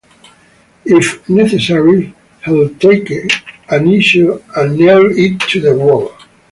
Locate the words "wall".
5.75-6.15